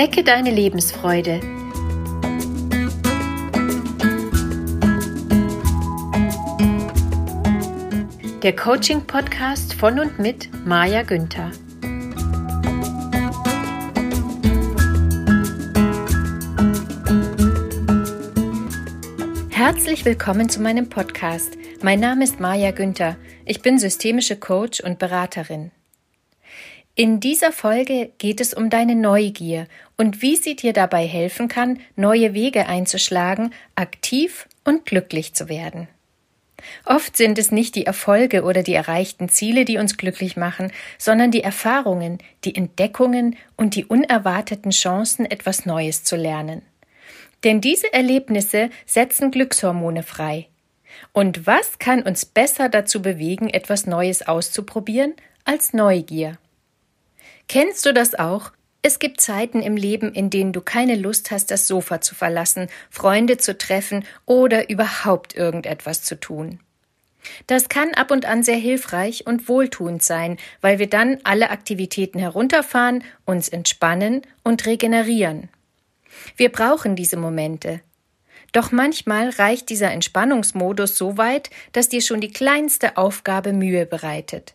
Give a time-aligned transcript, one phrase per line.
[0.00, 1.40] Wecke deine Lebensfreude.
[8.44, 11.50] Der Coaching-Podcast von und mit Maja Günther.
[19.50, 21.58] Herzlich willkommen zu meinem Podcast.
[21.82, 23.16] Mein Name ist Maja Günther.
[23.44, 25.72] Ich bin systemische Coach und Beraterin.
[27.00, 31.80] In dieser Folge geht es um deine Neugier und wie sie dir dabei helfen kann,
[31.96, 35.88] neue Wege einzuschlagen, aktiv und glücklich zu werden.
[36.84, 41.30] Oft sind es nicht die Erfolge oder die erreichten Ziele, die uns glücklich machen, sondern
[41.30, 46.62] die Erfahrungen, die Entdeckungen und die unerwarteten Chancen, etwas Neues zu lernen.
[47.44, 50.48] Denn diese Erlebnisse setzen Glückshormone frei.
[51.12, 56.38] Und was kann uns besser dazu bewegen, etwas Neues auszuprobieren, als Neugier?
[57.46, 58.50] Kennst du das auch?
[58.80, 62.68] Es gibt Zeiten im Leben, in denen du keine Lust hast, das Sofa zu verlassen,
[62.90, 66.60] Freunde zu treffen oder überhaupt irgendetwas zu tun.
[67.46, 72.18] Das kann ab und an sehr hilfreich und wohltuend sein, weil wir dann alle Aktivitäten
[72.18, 75.48] herunterfahren, uns entspannen und regenerieren.
[76.36, 77.80] Wir brauchen diese Momente.
[78.52, 84.54] Doch manchmal reicht dieser Entspannungsmodus so weit, dass dir schon die kleinste Aufgabe Mühe bereitet.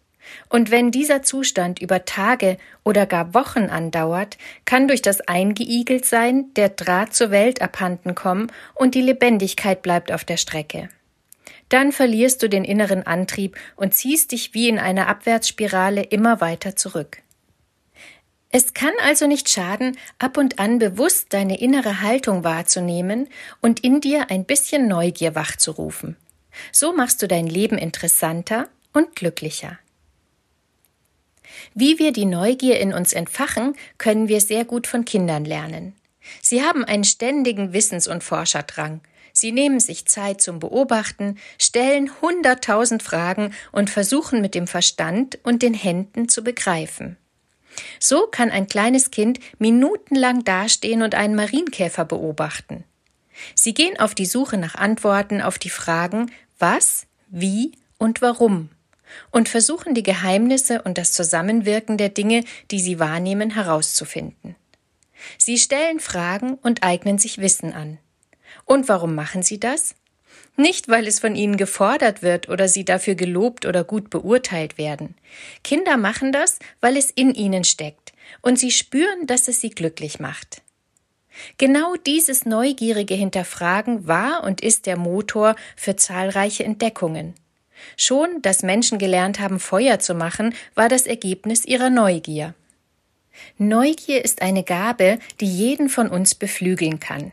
[0.49, 6.69] Und wenn dieser Zustand über Tage oder gar Wochen andauert, kann durch das Eingeigeltsein der
[6.69, 10.89] Draht zur Welt abhanden kommen und die Lebendigkeit bleibt auf der Strecke.
[11.69, 16.75] Dann verlierst du den inneren Antrieb und ziehst dich wie in einer Abwärtsspirale immer weiter
[16.75, 17.23] zurück.
[18.55, 23.27] Es kann also nicht schaden, ab und an bewusst deine innere Haltung wahrzunehmen
[23.61, 26.17] und in dir ein bisschen Neugier wachzurufen.
[26.71, 29.79] So machst du dein Leben interessanter und glücklicher.
[31.73, 35.95] Wie wir die Neugier in uns entfachen, können wir sehr gut von Kindern lernen.
[36.41, 39.01] Sie haben einen ständigen Wissens- und Forscherdrang.
[39.33, 45.63] Sie nehmen sich Zeit zum Beobachten, stellen hunderttausend Fragen und versuchen mit dem Verstand und
[45.63, 47.17] den Händen zu begreifen.
[47.99, 52.83] So kann ein kleines Kind minutenlang dastehen und einen Marienkäfer beobachten.
[53.55, 58.69] Sie gehen auf die Suche nach Antworten auf die Fragen was, wie und warum
[59.31, 64.55] und versuchen die Geheimnisse und das Zusammenwirken der Dinge, die sie wahrnehmen, herauszufinden.
[65.37, 67.97] Sie stellen Fragen und eignen sich Wissen an.
[68.65, 69.95] Und warum machen sie das?
[70.55, 75.15] Nicht, weil es von ihnen gefordert wird oder sie dafür gelobt oder gut beurteilt werden.
[75.63, 80.19] Kinder machen das, weil es in ihnen steckt und sie spüren, dass es sie glücklich
[80.19, 80.61] macht.
[81.57, 87.33] Genau dieses neugierige Hinterfragen war und ist der Motor für zahlreiche Entdeckungen.
[87.97, 92.53] Schon, dass Menschen gelernt haben, Feuer zu machen, war das Ergebnis ihrer Neugier.
[93.57, 97.31] Neugier ist eine Gabe, die jeden von uns beflügeln kann.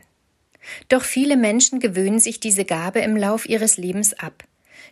[0.89, 4.43] Doch viele Menschen gewöhnen sich diese Gabe im Lauf ihres Lebens ab.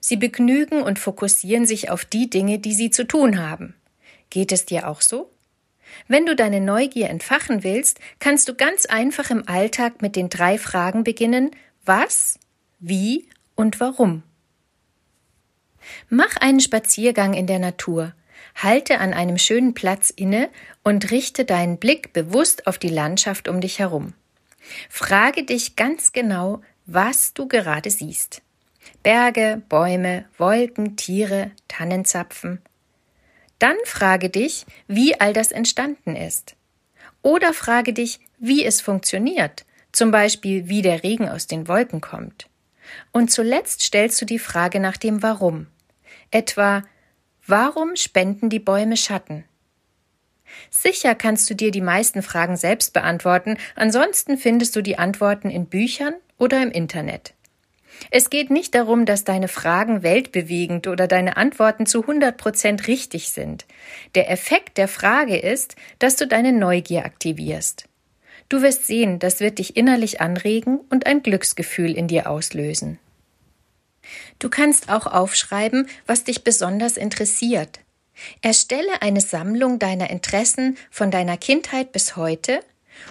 [0.01, 3.75] Sie begnügen und fokussieren sich auf die Dinge, die sie zu tun haben.
[4.29, 5.29] Geht es dir auch so?
[6.07, 10.57] Wenn du deine Neugier entfachen willst, kannst du ganz einfach im Alltag mit den drei
[10.57, 11.51] Fragen beginnen
[11.83, 12.39] Was,
[12.79, 14.23] wie und warum.
[16.09, 18.13] Mach einen Spaziergang in der Natur,
[18.55, 20.49] halte an einem schönen Platz inne
[20.83, 24.13] und richte deinen Blick bewusst auf die Landschaft um dich herum.
[24.89, 28.41] Frage dich ganz genau, was du gerade siehst.
[29.03, 32.61] Berge, Bäume, Wolken, Tiere, Tannenzapfen.
[33.59, 36.55] Dann frage dich, wie all das entstanden ist.
[37.21, 42.47] Oder frage dich, wie es funktioniert, zum Beispiel wie der Regen aus den Wolken kommt.
[43.11, 45.67] Und zuletzt stellst du die Frage nach dem Warum.
[46.31, 46.83] Etwa,
[47.45, 49.45] warum spenden die Bäume Schatten?
[50.69, 55.67] Sicher kannst du dir die meisten Fragen selbst beantworten, ansonsten findest du die Antworten in
[55.67, 57.33] Büchern oder im Internet.
[58.11, 63.29] Es geht nicht darum, dass deine Fragen weltbewegend oder deine Antworten zu 100 Prozent richtig
[63.29, 63.65] sind.
[64.15, 67.85] Der Effekt der Frage ist, dass du deine Neugier aktivierst.
[68.49, 72.97] Du wirst sehen, das wird dich innerlich anregen und ein Glücksgefühl in dir auslösen.
[74.39, 77.79] Du kannst auch aufschreiben, was dich besonders interessiert.
[78.41, 82.59] Erstelle eine Sammlung deiner Interessen von deiner Kindheit bis heute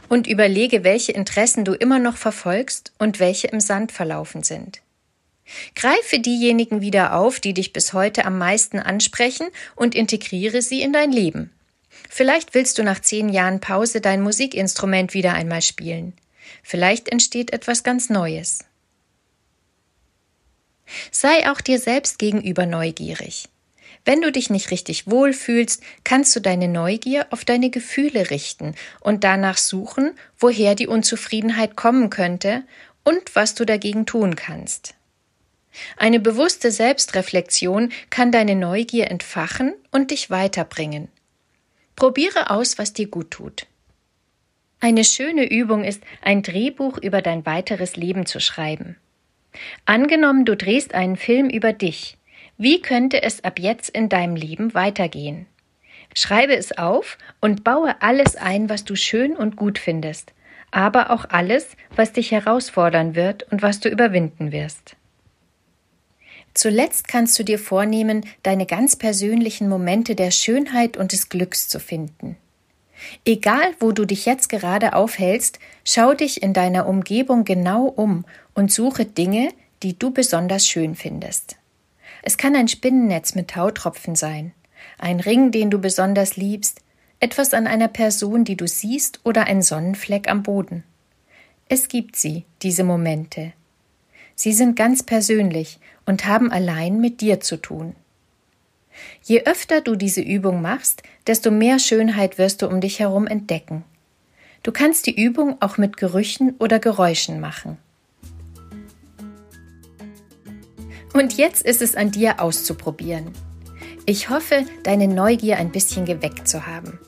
[0.08, 4.80] und überlege, welche Interessen du immer noch verfolgst und welche im Sand verlaufen sind.
[5.74, 10.92] Greife diejenigen wieder auf, die dich bis heute am meisten ansprechen und integriere sie in
[10.92, 11.50] dein Leben.
[12.08, 16.14] Vielleicht willst du nach zehn Jahren Pause dein Musikinstrument wieder einmal spielen.
[16.62, 18.60] Vielleicht entsteht etwas ganz Neues.
[21.10, 23.48] Sei auch dir selbst gegenüber neugierig.
[24.04, 29.24] Wenn du dich nicht richtig wohlfühlst, kannst du deine Neugier auf deine Gefühle richten und
[29.24, 32.62] danach suchen, woher die Unzufriedenheit kommen könnte
[33.04, 34.94] und was du dagegen tun kannst.
[35.96, 41.08] Eine bewusste Selbstreflexion kann deine Neugier entfachen und dich weiterbringen.
[41.98, 43.66] Probiere aus, was dir gut tut.
[44.78, 48.94] Eine schöne Übung ist, ein Drehbuch über dein weiteres Leben zu schreiben.
[49.84, 52.16] Angenommen, du drehst einen Film über dich.
[52.56, 55.46] Wie könnte es ab jetzt in deinem Leben weitergehen?
[56.14, 60.32] Schreibe es auf und baue alles ein, was du schön und gut findest,
[60.70, 64.94] aber auch alles, was dich herausfordern wird und was du überwinden wirst.
[66.58, 71.78] Zuletzt kannst du dir vornehmen, deine ganz persönlichen Momente der Schönheit und des Glücks zu
[71.78, 72.36] finden.
[73.24, 78.24] Egal, wo du dich jetzt gerade aufhältst, schau dich in deiner Umgebung genau um
[78.54, 79.52] und suche Dinge,
[79.84, 81.54] die du besonders schön findest.
[82.22, 84.52] Es kann ein Spinnennetz mit Tautropfen sein,
[84.98, 86.80] ein Ring, den du besonders liebst,
[87.20, 90.82] etwas an einer Person, die du siehst, oder ein Sonnenfleck am Boden.
[91.68, 93.52] Es gibt sie, diese Momente.
[94.40, 97.96] Sie sind ganz persönlich und haben allein mit dir zu tun.
[99.24, 103.82] Je öfter du diese Übung machst, desto mehr Schönheit wirst du um dich herum entdecken.
[104.62, 107.78] Du kannst die Übung auch mit Gerüchen oder Geräuschen machen.
[111.12, 113.32] Und jetzt ist es an dir auszuprobieren.
[114.06, 117.00] Ich hoffe, deine Neugier ein bisschen geweckt zu haben.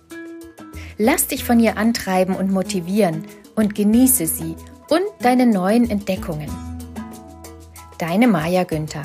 [0.98, 3.24] Lass dich von ihr antreiben und motivieren
[3.54, 4.56] und genieße sie
[4.88, 6.69] und deine neuen Entdeckungen.
[8.00, 9.04] Deine Maja Günther